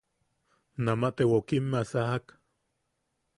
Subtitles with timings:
[0.87, 2.25] Nama te wokimmea sajak.